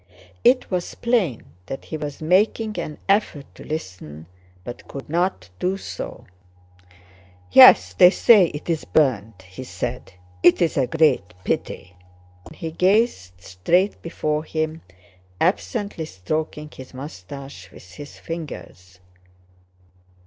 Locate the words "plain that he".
0.95-1.95